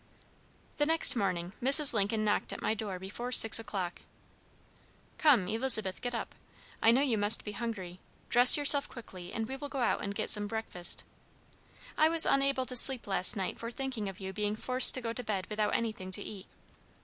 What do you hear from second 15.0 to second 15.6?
go to bed